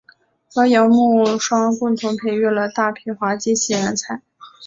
[0.51, 4.23] 和姚慕双共同培育了大批滑稽戏人才。